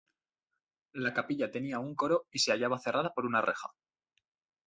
La 0.93 1.13
capilla 1.13 1.51
tenía 1.51 1.77
un 1.77 1.93
coro 1.93 2.25
y 2.31 2.39
se 2.39 2.51
hallaba 2.51 2.79
cerrada 2.79 3.13
por 3.13 3.27
una 3.27 3.39
reja. 3.39 3.69